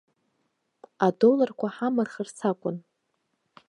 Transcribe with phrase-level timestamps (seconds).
[1.05, 2.77] Адолларқәа ҳамырхырц акәын.